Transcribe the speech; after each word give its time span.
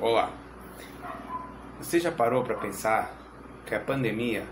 Olá. 0.00 0.30
Você 1.78 1.98
já 1.98 2.12
parou 2.12 2.44
para 2.44 2.54
pensar 2.54 3.12
que 3.66 3.74
a 3.74 3.80
pandemia 3.80 4.46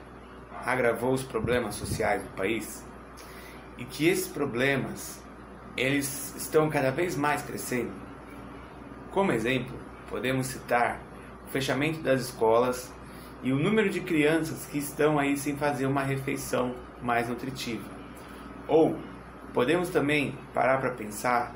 agravou 0.65 1.13
os 1.13 1.23
problemas 1.23 1.77
sociais 1.77 2.21
do 2.21 2.31
país 2.31 2.85
e 3.79 3.85
que 3.85 4.09
esses 4.09 4.27
problemas 4.27 5.23
eles 5.77 6.35
estão 6.35 6.69
cada 6.69 6.91
vez 6.91 7.17
mais 7.17 7.43
crescendo? 7.43 7.93
Como 9.13 9.31
exemplo, 9.31 9.79
podemos 10.11 10.49
citar 10.49 11.01
o 11.47 11.49
fechamento 11.49 12.01
das 12.01 12.23
escolas 12.23 12.93
e 13.41 13.53
o 13.53 13.57
número 13.57 13.89
de 13.89 14.01
crianças 14.01 14.67
que 14.67 14.79
estão 14.79 15.17
aí 15.17 15.37
sem 15.37 15.57
fazer 15.57 15.87
uma 15.87 16.03
refeição 16.03 16.75
mais 17.01 17.29
nutritiva. 17.29 17.89
Ou 18.67 18.99
podemos 19.55 19.91
também 19.91 20.37
parar 20.53 20.81
para 20.81 20.91
pensar 20.91 21.55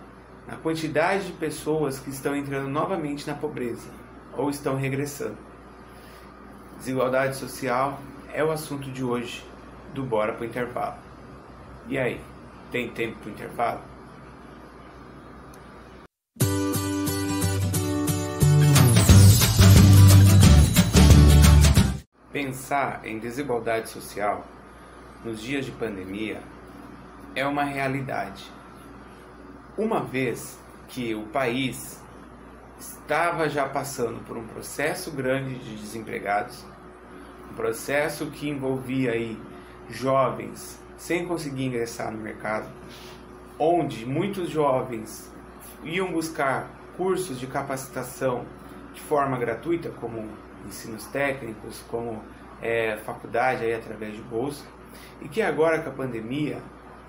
na 0.50 0.56
quantidade 0.56 1.26
de 1.26 1.32
pessoas 1.34 2.00
que 2.00 2.10
estão 2.10 2.34
entrando 2.34 2.68
novamente 2.68 3.24
na 3.24 3.34
pobreza 3.34 3.88
ou 4.36 4.50
estão 4.50 4.74
regressando. 4.74 5.38
Desigualdade 6.76 7.36
social 7.36 8.00
é 8.32 8.42
o 8.42 8.50
assunto 8.50 8.90
de 8.90 9.04
hoje 9.04 9.44
do 9.94 10.02
Bora 10.02 10.32
para 10.32 10.42
o 10.42 10.46
Intervalo. 10.46 10.96
E 11.86 11.96
aí, 11.96 12.20
tem 12.72 12.90
tempo 12.90 13.16
para 13.20 13.28
o 13.28 13.32
intervalo? 13.32 13.80
Pensar 22.32 23.06
em 23.06 23.20
desigualdade 23.20 23.88
social 23.88 24.44
nos 25.24 25.40
dias 25.40 25.64
de 25.64 25.70
pandemia 25.70 26.40
é 27.36 27.46
uma 27.46 27.62
realidade. 27.62 28.59
Uma 29.80 30.00
vez 30.00 30.58
que 30.88 31.14
o 31.14 31.22
país 31.28 31.98
estava 32.78 33.48
já 33.48 33.66
passando 33.66 34.22
por 34.26 34.36
um 34.36 34.46
processo 34.46 35.10
grande 35.10 35.54
de 35.54 35.74
desempregados, 35.74 36.66
um 37.50 37.54
processo 37.54 38.26
que 38.26 38.46
envolvia 38.46 39.12
aí 39.12 39.40
jovens 39.88 40.78
sem 40.98 41.26
conseguir 41.26 41.64
ingressar 41.64 42.12
no 42.12 42.18
mercado, 42.18 42.68
onde 43.58 44.04
muitos 44.04 44.50
jovens 44.50 45.32
iam 45.82 46.12
buscar 46.12 46.68
cursos 46.98 47.40
de 47.40 47.46
capacitação 47.46 48.44
de 48.92 49.00
forma 49.00 49.38
gratuita, 49.38 49.88
como 49.98 50.28
ensinos 50.66 51.06
técnicos, 51.06 51.82
como 51.88 52.22
é, 52.60 52.98
faculdade 52.98 53.64
aí 53.64 53.72
através 53.72 54.14
de 54.14 54.20
bolsa, 54.20 54.62
e 55.22 55.28
que 55.28 55.40
agora 55.40 55.80
com 55.80 55.88
a 55.88 55.92
pandemia 55.94 56.58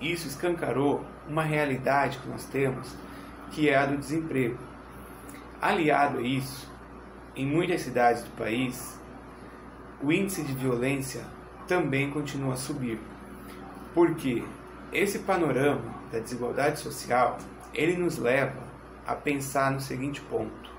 isso 0.02 0.26
escancarou 0.26 1.04
uma 1.28 1.42
realidade 1.42 2.18
que 2.18 2.28
nós 2.28 2.44
temos, 2.46 2.94
que 3.52 3.68
é 3.68 3.76
a 3.76 3.86
do 3.86 3.96
desemprego. 3.96 4.58
Aliado 5.60 6.18
a 6.18 6.22
isso, 6.22 6.68
em 7.36 7.46
muitas 7.46 7.82
cidades 7.82 8.22
do 8.24 8.30
país, 8.30 8.98
o 10.02 10.10
índice 10.10 10.42
de 10.42 10.52
violência 10.52 11.22
também 11.68 12.10
continua 12.10 12.54
a 12.54 12.56
subir. 12.56 12.98
Porque 13.94 14.42
esse 14.92 15.20
panorama 15.20 15.94
da 16.10 16.18
desigualdade 16.18 16.80
social, 16.80 17.38
ele 17.72 17.96
nos 17.96 18.18
leva 18.18 18.60
a 19.06 19.14
pensar 19.14 19.70
no 19.70 19.80
seguinte 19.80 20.20
ponto: 20.22 20.70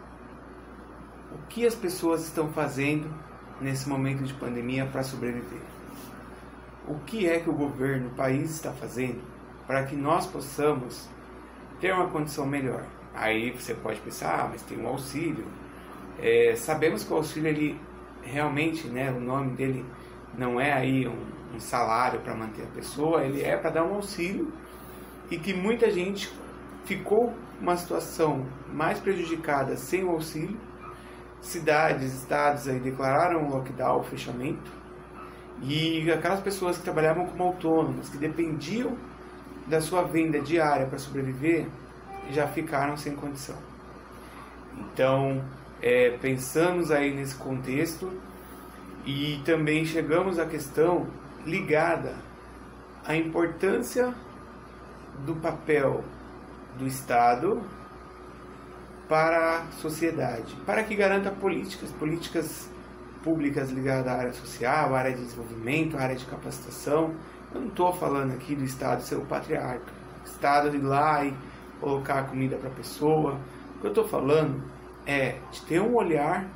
o 1.31 1.37
que 1.47 1.65
as 1.65 1.75
pessoas 1.75 2.23
estão 2.23 2.51
fazendo 2.51 3.09
nesse 3.61 3.87
momento 3.87 4.23
de 4.23 4.33
pandemia 4.33 4.85
para 4.85 5.03
sobreviver? 5.03 5.61
O 6.87 6.95
que 7.05 7.27
é 7.27 7.39
que 7.39 7.49
o 7.49 7.53
governo, 7.53 8.07
o 8.07 8.11
país 8.11 8.51
está 8.51 8.71
fazendo 8.71 9.21
para 9.65 9.83
que 9.83 9.95
nós 9.95 10.27
possamos 10.27 11.07
ter 11.79 11.93
uma 11.93 12.07
condição 12.07 12.45
melhor? 12.45 12.85
Aí 13.13 13.51
você 13.51 13.73
pode 13.73 13.99
pensar, 14.01 14.41
ah, 14.41 14.47
mas 14.51 14.61
tem 14.63 14.77
um 14.77 14.87
auxílio. 14.87 15.45
É, 16.19 16.55
sabemos 16.55 17.03
que 17.03 17.13
o 17.13 17.15
auxílio 17.15 17.49
ele 17.49 17.79
realmente, 18.21 18.87
né, 18.87 19.11
o 19.11 19.19
nome 19.19 19.55
dele 19.55 19.85
não 20.37 20.59
é 20.59 20.73
aí 20.73 21.07
um, 21.07 21.55
um 21.55 21.59
salário 21.59 22.19
para 22.21 22.35
manter 22.35 22.63
a 22.63 22.67
pessoa, 22.67 23.23
ele 23.23 23.41
é 23.41 23.55
para 23.55 23.69
dar 23.69 23.83
um 23.83 23.95
auxílio 23.95 24.51
e 25.29 25.37
que 25.37 25.53
muita 25.53 25.89
gente 25.89 26.31
ficou 26.85 27.33
uma 27.59 27.77
situação 27.77 28.45
mais 28.71 28.99
prejudicada 28.99 29.77
sem 29.77 30.03
o 30.03 30.11
auxílio. 30.11 30.57
Cidades, 31.41 32.13
estados 32.13 32.67
aí 32.67 32.79
declararam 32.79 33.49
lockdown, 33.49 34.03
fechamento. 34.03 34.71
E 35.65 36.11
aquelas 36.11 36.41
pessoas 36.41 36.77
que 36.77 36.83
trabalhavam 36.83 37.25
como 37.25 37.43
autônomas, 37.43 38.09
que 38.09 38.17
dependiam 38.17 38.97
da 39.65 39.79
sua 39.79 40.03
venda 40.03 40.39
diária 40.41 40.85
para 40.85 40.99
sobreviver, 40.99 41.67
já 42.31 42.47
ficaram 42.47 42.97
sem 42.97 43.15
condição. 43.15 43.55
Então, 44.77 45.41
é, 45.81 46.17
pensamos 46.21 46.91
aí 46.91 47.13
nesse 47.13 47.35
contexto 47.35 48.11
e 49.05 49.41
também 49.45 49.85
chegamos 49.85 50.39
à 50.39 50.45
questão 50.45 51.07
ligada 51.45 52.15
à 53.05 53.15
importância 53.15 54.13
do 55.25 55.35
papel 55.35 56.03
do 56.77 56.87
Estado 56.87 57.61
para 59.07 59.59
a 59.59 59.71
sociedade, 59.81 60.55
para 60.65 60.83
que 60.83 60.95
garanta 60.95 61.29
políticas, 61.29 61.91
políticas 61.91 62.69
públicas 63.23 63.71
ligadas 63.71 64.07
à 64.07 64.17
área 64.17 64.33
social, 64.33 64.93
à 64.93 64.99
área 64.99 65.13
de 65.13 65.23
desenvolvimento, 65.23 65.97
à 65.97 66.01
área 66.01 66.15
de 66.15 66.25
capacitação. 66.25 67.15
Eu 67.53 67.61
não 67.61 67.69
estou 67.69 67.93
falando 67.93 68.33
aqui 68.33 68.55
do 68.55 68.63
Estado 68.63 69.01
ser 69.01 69.15
o 69.15 69.25
patriarca, 69.25 69.91
o 70.21 70.25
Estado 70.25 70.75
ir 70.75 70.81
lá 70.81 71.25
e 71.25 71.33
colocar 71.79 72.19
a 72.19 72.23
comida 72.23 72.57
para 72.57 72.69
a 72.69 72.73
pessoa. 72.73 73.39
O 73.75 73.79
que 73.79 73.87
eu 73.87 73.91
estou 73.91 74.07
falando 74.07 74.63
é 75.05 75.39
de 75.51 75.61
ter 75.65 75.81
um 75.81 75.95
olhar 75.95 76.47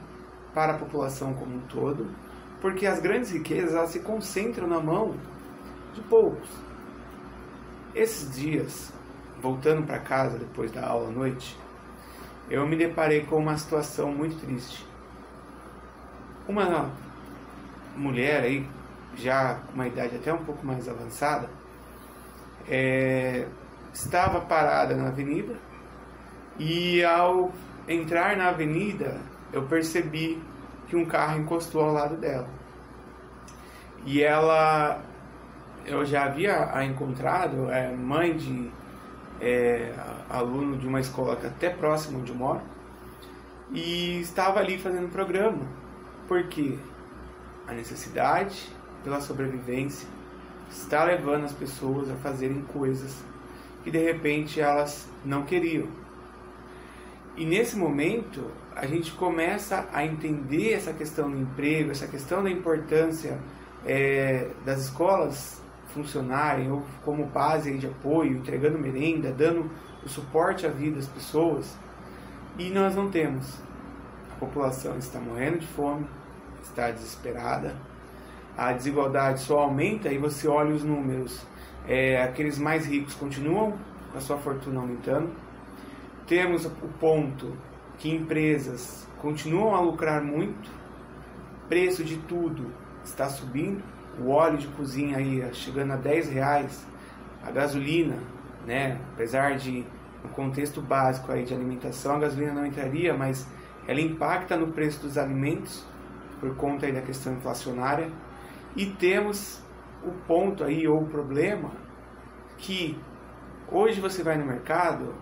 para 0.53 0.73
a 0.73 0.77
população 0.77 1.33
como 1.33 1.55
um 1.55 1.61
todo, 1.67 2.09
porque 2.61 2.85
as 2.85 2.99
grandes 2.99 3.31
riquezas 3.31 3.75
elas 3.75 3.91
se 3.91 3.99
concentram 3.99 4.67
na 4.67 4.79
mão 4.79 5.15
de 5.93 6.01
poucos. 6.01 6.49
Esses 7.93 8.35
dias, 8.35 8.93
voltando 9.41 9.85
para 9.85 9.99
casa 9.99 10.37
depois 10.37 10.71
da 10.71 10.87
aula 10.87 11.09
à 11.09 11.11
noite, 11.11 11.57
eu 12.49 12.67
me 12.67 12.77
deparei 12.77 13.25
com 13.25 13.37
uma 13.37 13.57
situação 13.57 14.11
muito 14.11 14.39
triste. 14.39 14.86
Uma 16.47 16.91
mulher 17.95 18.43
aí, 18.43 18.67
já 19.15 19.55
com 19.55 19.73
uma 19.73 19.87
idade 19.87 20.15
até 20.15 20.31
um 20.33 20.43
pouco 20.43 20.65
mais 20.65 20.87
avançada, 20.87 21.49
é, 22.67 23.47
estava 23.93 24.41
parada 24.41 24.95
na 24.95 25.07
avenida 25.07 25.55
e 26.59 27.03
ao 27.03 27.51
entrar 27.87 28.35
na 28.37 28.49
avenida 28.49 29.19
eu 29.51 29.63
percebi 29.63 30.41
que 30.87 30.95
um 30.95 31.05
carro 31.05 31.39
encostou 31.39 31.81
ao 31.81 31.93
lado 31.93 32.15
dela. 32.15 32.47
E 34.05 34.23
ela, 34.23 35.01
eu 35.85 36.05
já 36.05 36.25
havia 36.25 36.69
a 36.73 36.85
encontrado, 36.85 37.69
é 37.69 37.91
mãe 37.91 38.37
de 38.37 38.71
é, 39.41 39.93
aluno 40.29 40.77
de 40.77 40.87
uma 40.87 40.99
escola 40.99 41.35
que 41.35 41.47
até 41.47 41.69
próximo 41.69 42.19
onde 42.19 42.31
eu 42.31 42.37
moro, 42.37 42.61
e 43.71 44.21
estava 44.21 44.59
ali 44.59 44.77
fazendo 44.77 45.09
programa, 45.09 45.59
porque 46.27 46.77
a 47.67 47.73
necessidade 47.73 48.69
pela 49.03 49.21
sobrevivência 49.21 50.07
está 50.69 51.03
levando 51.03 51.45
as 51.45 51.53
pessoas 51.53 52.09
a 52.09 52.15
fazerem 52.15 52.61
coisas 52.73 53.23
que 53.83 53.91
de 53.91 53.99
repente 53.99 54.59
elas 54.59 55.07
não 55.23 55.43
queriam. 55.43 55.87
E 57.35 57.45
nesse 57.45 57.77
momento 57.77 58.51
a 58.75 58.85
gente 58.85 59.11
começa 59.13 59.87
a 59.93 60.05
entender 60.05 60.73
essa 60.73 60.93
questão 60.93 61.31
do 61.31 61.37
emprego, 61.37 61.91
essa 61.91 62.07
questão 62.07 62.43
da 62.43 62.49
importância 62.49 63.39
é, 63.85 64.49
das 64.65 64.81
escolas 64.81 65.61
funcionarem 65.93 66.71
ou 66.71 66.83
como 67.03 67.25
base 67.25 67.77
de 67.77 67.87
apoio, 67.87 68.33
entregando 68.33 68.77
merenda, 68.77 69.31
dando 69.31 69.69
o 70.03 70.09
suporte 70.09 70.65
à 70.65 70.69
vida 70.69 70.97
das 70.97 71.07
pessoas. 71.07 71.77
E 72.57 72.69
nós 72.69 72.95
não 72.95 73.09
temos. 73.09 73.59
A 74.37 74.39
população 74.39 74.95
está 74.99 75.19
morrendo 75.19 75.57
de 75.57 75.67
fome, 75.67 76.07
está 76.61 76.91
desesperada, 76.91 77.75
a 78.55 78.71
desigualdade 78.71 79.39
só 79.41 79.61
aumenta 79.61 80.13
e 80.13 80.19
você 80.19 80.47
olha 80.47 80.75
os 80.75 80.83
números 80.83 81.43
é, 81.87 82.21
aqueles 82.21 82.59
mais 82.59 82.85
ricos 82.85 83.15
continuam 83.15 83.73
com 84.11 84.17
a 84.17 84.21
sua 84.21 84.37
fortuna 84.37 84.79
aumentando. 84.79 85.31
Temos 86.27 86.65
o 86.65 86.69
ponto 86.99 87.57
que 87.97 88.11
empresas 88.11 89.07
continuam 89.19 89.73
a 89.73 89.79
lucrar 89.79 90.21
muito, 90.21 90.69
preço 91.67 92.03
de 92.03 92.17
tudo 92.17 92.71
está 93.03 93.27
subindo, 93.29 93.81
o 94.19 94.29
óleo 94.29 94.57
de 94.57 94.67
cozinha 94.67 95.17
aí 95.17 95.43
chegando 95.53 95.93
a 95.93 95.95
10 95.95 96.29
reais, 96.29 96.85
a 97.43 97.49
gasolina, 97.49 98.17
né, 98.67 98.99
apesar 99.13 99.55
de 99.55 99.83
no 100.23 100.29
contexto 100.29 100.81
básico 100.81 101.31
aí 101.31 101.43
de 101.43 101.53
alimentação 101.53 102.17
a 102.17 102.19
gasolina 102.19 102.53
não 102.53 102.65
entraria, 102.65 103.15
mas 103.15 103.47
ela 103.87 104.01
impacta 104.01 104.57
no 104.57 104.67
preço 104.67 105.01
dos 105.01 105.17
alimentos 105.17 105.85
por 106.39 106.55
conta 106.55 106.85
aí 106.85 106.91
da 106.91 107.01
questão 107.01 107.33
inflacionária 107.33 108.11
e 108.75 108.85
temos 108.85 109.61
o 110.03 110.11
ponto 110.27 110.63
aí, 110.63 110.87
ou 110.87 111.01
o 111.01 111.07
problema, 111.07 111.71
que 112.57 112.97
hoje 113.71 113.99
você 113.99 114.21
vai 114.21 114.37
no 114.37 114.45
mercado 114.45 115.15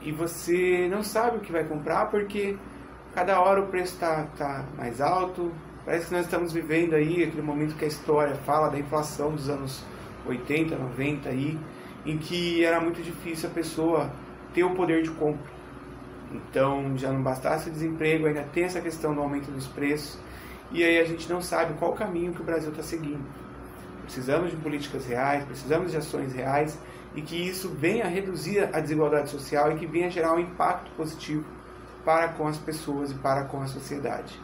e 0.00 0.12
você 0.12 0.88
não 0.90 1.02
sabe 1.02 1.38
o 1.38 1.40
que 1.40 1.50
vai 1.50 1.64
comprar 1.64 2.06
porque 2.06 2.56
Cada 3.14 3.40
hora 3.40 3.60
o 3.60 3.66
preço 3.66 3.94
está 3.94 4.24
tá 4.38 4.64
mais 4.76 5.00
alto. 5.00 5.50
Parece 5.84 6.06
que 6.06 6.12
nós 6.12 6.24
estamos 6.24 6.52
vivendo 6.52 6.94
aí 6.94 7.24
aquele 7.24 7.42
momento 7.42 7.74
que 7.74 7.84
a 7.84 7.88
história 7.88 8.36
fala 8.36 8.68
da 8.68 8.78
inflação 8.78 9.32
dos 9.32 9.48
anos 9.48 9.84
80, 10.26 10.76
90 10.76 11.28
aí, 11.28 11.58
em 12.06 12.18
que 12.18 12.64
era 12.64 12.80
muito 12.80 13.02
difícil 13.02 13.48
a 13.50 13.52
pessoa 13.52 14.10
ter 14.54 14.62
o 14.62 14.74
poder 14.74 15.02
de 15.02 15.10
compra. 15.10 15.59
Então, 16.30 16.96
já 16.96 17.12
não 17.12 17.22
bastasse 17.22 17.68
o 17.68 17.72
desemprego, 17.72 18.26
ainda 18.26 18.42
tem 18.42 18.64
essa 18.64 18.80
questão 18.80 19.14
do 19.14 19.20
aumento 19.20 19.50
dos 19.50 19.66
preços, 19.66 20.18
e 20.70 20.84
aí 20.84 21.00
a 21.00 21.04
gente 21.04 21.28
não 21.28 21.42
sabe 21.42 21.74
qual 21.74 21.92
caminho 21.92 22.32
que 22.32 22.40
o 22.40 22.44
Brasil 22.44 22.70
está 22.70 22.82
seguindo. 22.82 23.24
Precisamos 24.04 24.50
de 24.50 24.56
políticas 24.56 25.06
reais, 25.06 25.44
precisamos 25.44 25.90
de 25.90 25.96
ações 25.96 26.32
reais 26.32 26.78
e 27.14 27.22
que 27.22 27.36
isso 27.36 27.68
venha 27.68 28.04
a 28.04 28.08
reduzir 28.08 28.68
a 28.72 28.80
desigualdade 28.80 29.30
social 29.30 29.72
e 29.72 29.76
que 29.76 29.86
venha 29.86 30.06
a 30.06 30.10
gerar 30.10 30.34
um 30.34 30.38
impacto 30.38 30.90
positivo 30.96 31.44
para 32.04 32.28
com 32.28 32.46
as 32.46 32.56
pessoas 32.56 33.10
e 33.10 33.14
para 33.14 33.44
com 33.44 33.60
a 33.62 33.66
sociedade. 33.66 34.38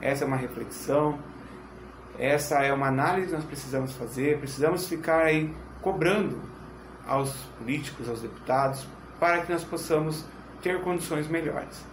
Essa 0.00 0.24
é 0.24 0.26
uma 0.26 0.36
reflexão, 0.36 1.18
essa 2.18 2.62
é 2.62 2.72
uma 2.72 2.88
análise 2.88 3.28
que 3.28 3.32
nós 3.34 3.44
precisamos 3.44 3.92
fazer, 3.92 4.38
precisamos 4.38 4.88
ficar 4.88 5.24
aí 5.24 5.54
cobrando 5.80 6.40
aos 7.06 7.32
políticos, 7.58 8.08
aos 8.08 8.20
deputados, 8.20 8.86
para 9.18 9.42
que 9.42 9.52
nós 9.52 9.64
possamos 9.64 10.24
ter 10.66 10.80
condições 10.80 11.28
melhores. 11.28 11.84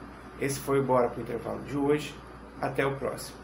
Esse 0.41 0.59
foi 0.59 0.79
o 0.79 0.83
Bora 0.83 1.07
para 1.07 1.19
o 1.19 1.21
Intervalo 1.21 1.61
de 1.61 1.77
hoje. 1.77 2.15
Até 2.59 2.83
o 2.83 2.95
próximo. 2.95 3.42